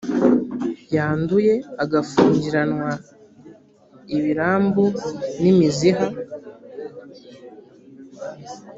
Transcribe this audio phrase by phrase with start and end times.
[0.95, 1.53] yanduye
[1.83, 2.89] agafungiranwa
[4.17, 4.85] ibirambu
[5.41, 6.07] n imiziha